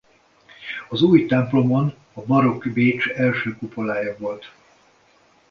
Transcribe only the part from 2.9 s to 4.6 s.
első kupolája volt.